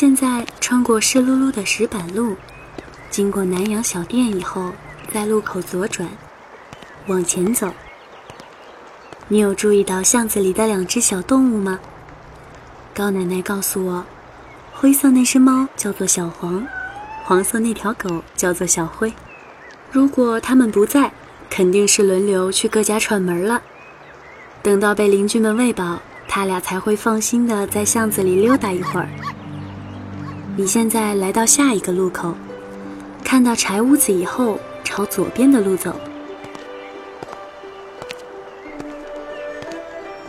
[0.00, 2.36] 现在穿过湿漉漉的石板路，
[3.10, 4.70] 经过南洋小店以后，
[5.12, 6.08] 在路口左转，
[7.08, 7.68] 往前走。
[9.26, 11.80] 你有注意到巷子里的两只小动物吗？
[12.94, 14.04] 高奶奶告诉我，
[14.72, 16.64] 灰色那只猫叫做小黄，
[17.24, 19.12] 黄色那条狗叫做小灰。
[19.90, 21.10] 如果它们不在，
[21.50, 23.60] 肯定是轮流去各家串门了。
[24.62, 29.08] 等到被邻居们喂饱，它俩才会放心的在巷子里溜达一会儿。
[30.60, 32.34] 你现在来到下一个路口，
[33.22, 35.94] 看到柴屋子以后，朝左边的路走。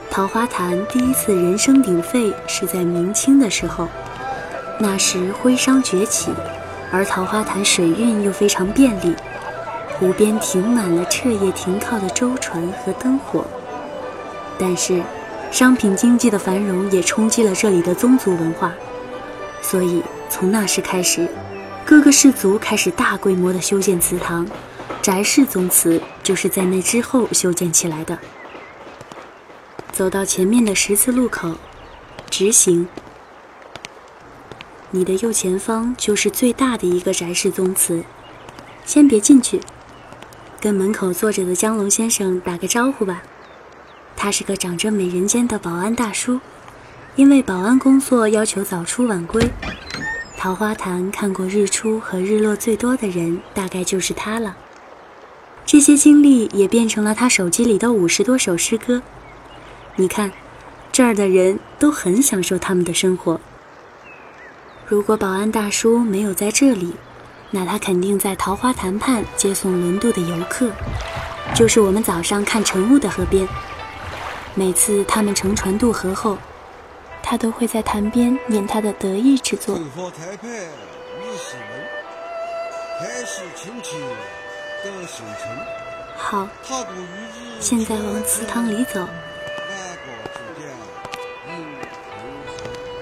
[0.07, 3.87] 桃花潭第一次人声鼎沸是在明清的时候，
[4.79, 6.31] 那时徽商崛起，
[6.91, 9.15] 而桃花潭水运又非常便利，
[9.97, 13.43] 湖边停满了彻夜停靠的舟船和灯火。
[14.59, 15.01] 但是，
[15.49, 18.71] 商品经济的繁荣也冲击了这里的宗族文化，
[19.63, 20.03] 所以。
[20.29, 21.27] 从那时开始，
[21.83, 24.47] 各个氏族开始大规模的修建祠堂，
[25.01, 28.17] 翟氏宗祠就是在那之后修建起来的。
[29.91, 31.57] 走到前面的十字路口，
[32.29, 32.87] 直行，
[34.91, 38.03] 你的右前方就是最大的一个翟氏宗祠。
[38.85, 39.59] 先别进去，
[40.61, 43.23] 跟门口坐着的江龙先生打个招呼吧。
[44.15, 46.39] 他是个长着美人尖的保安大叔，
[47.15, 49.49] 因为保安工作要求早出晚归。
[50.39, 54.55] 桃花潭看过日出和日落最多的人，大概就是他了。
[55.65, 59.01] 这些经历也变成了他手机里的五十多首诗歌。
[59.97, 60.31] 你看，
[60.93, 63.37] 这儿的人都很享受他们的生活。
[64.87, 66.93] 如果保安大叔没有在这里，
[67.51, 70.71] 那他肯定在桃花潭畔接送轮渡的游客，
[71.53, 73.45] 就是我们早上看晨雾的河边。
[74.55, 76.37] 每次他们乘船渡河后。
[77.29, 79.79] 他都会在潭边念他的得意之作。
[86.17, 86.47] 好，
[87.59, 89.07] 现在往祠堂里走。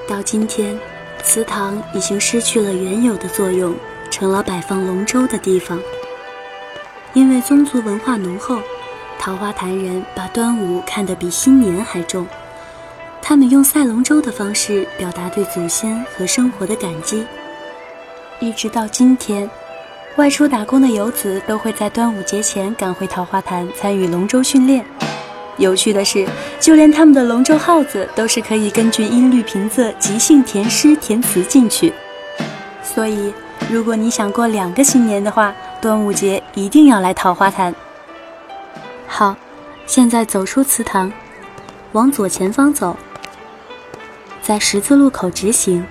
[0.10, 0.78] 到今天，
[1.24, 3.74] 祠堂已经失去了原有的作用，
[4.12, 5.82] 成了摆放龙舟的地方。
[7.14, 8.60] 因为宗族文化浓厚，
[9.18, 12.28] 桃花潭人把端午看得比新年还重。
[13.30, 17.26] 他们用赛龙舟的方式表达对祖先和生活的感激。
[18.40, 19.50] 一直到今天，
[20.16, 24.86] 外出打工的游子都会在端午节前赶回桃花潭参与龙舟训练。
[25.58, 26.26] 有趣的是，
[26.58, 31.92] 就连他们的龙舟号子都是可以根据音律平仄即兴填诗填词进去。
[32.82, 33.34] 所以，
[33.70, 37.76] 如果你想过两个新年的话，端午节一定要来桃花潭。
[39.06, 39.36] 好，
[39.86, 41.12] 现在走出祠堂，
[41.92, 42.96] 往左前方走。
[44.48, 45.86] 在十字路口直行。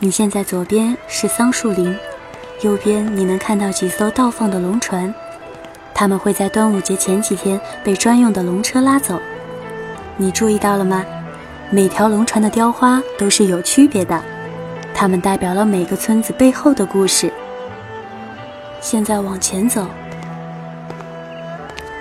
[0.00, 1.96] 你现在左边是桑树林，
[2.60, 5.14] 右边你能看到几艘倒放的龙船，
[5.94, 9.18] 他们会在端午节前几天被专用的龙车拉走。
[10.18, 11.06] 你注意到了吗？
[11.70, 14.22] 每条龙船的雕花都是有区别的，
[14.92, 17.32] 它们代表了每个村子背后的故事。
[18.82, 19.86] 现在往前走，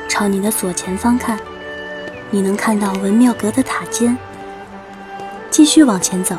[0.10, 1.40] 朝你的左前方看，
[2.30, 4.18] 你能看到文庙阁的塔尖。
[5.52, 6.38] 继续往前走，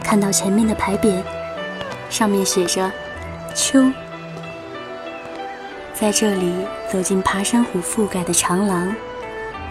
[0.00, 1.20] 看到前面的牌匾，
[2.08, 2.88] 上面写着
[3.52, 3.84] “秋”。
[5.92, 6.54] 在这里
[6.88, 8.94] 走进爬山虎覆盖的长廊，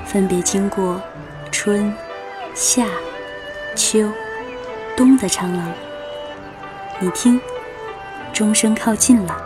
[0.05, 1.01] 分别经过
[1.49, 1.95] 春、
[2.53, 2.85] 夏、
[3.73, 4.11] 秋、
[4.97, 5.71] 冬的长廊。
[6.99, 7.39] 你听，
[8.33, 9.41] 钟声靠近了。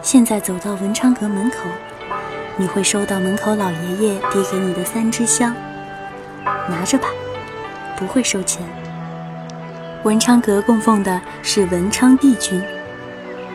[0.00, 1.56] 现在走到文昌阁门口，
[2.56, 5.54] 你会收到门口老爷爷递给你的三支香。
[6.68, 7.08] 拿着吧，
[7.96, 8.62] 不会收钱。
[10.04, 12.62] 文昌阁供奉的是文昌帝君，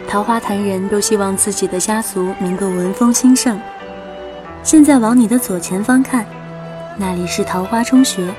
[0.07, 3.59] 桃花潭人都希望自己的家族能够文风兴盛。
[4.61, 6.25] 现在往你的左前方看，
[6.97, 8.33] 那里是桃花中学。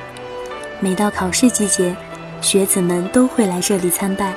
[0.79, 1.97] 每到考试季节，
[2.41, 4.35] 学子们都会来这里参拜，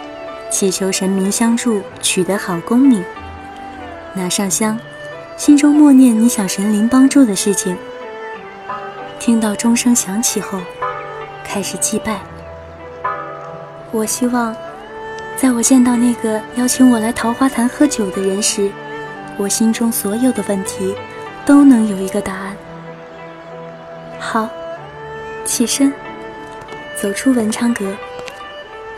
[0.50, 3.04] 祈求神明相助，取得好功名。
[4.14, 4.80] 拿上香，
[5.38, 7.78] 心中默念你想神灵帮助的事情。
[9.20, 10.60] 听到钟声响起后，
[11.44, 12.22] 开始祭拜。
[13.92, 14.56] 我希望，
[15.36, 18.72] 在我见到那个邀请我来桃花潭喝酒的人时，
[19.38, 20.96] 我心中所有的问题
[21.46, 22.56] 都能有一个答案。
[24.18, 24.48] 好，
[25.44, 25.94] 起身，
[26.96, 27.94] 走出文昌阁，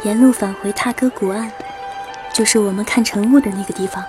[0.03, 1.49] 沿路返回踏歌古岸，
[2.31, 4.03] 就是我们看晨雾的那个地方。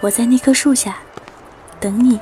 [0.00, 0.98] 我在那棵树下
[1.80, 2.20] 等你。